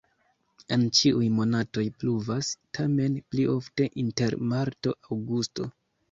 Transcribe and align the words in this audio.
En 0.75 0.83
ĉiuj 0.99 1.25
monatoj 1.39 1.83
pluvas, 2.03 2.49
tamen 2.77 3.17
pli 3.33 3.45
ofte 3.57 3.87
inter 4.05 4.37
marto-aŭgusto. 4.55 5.69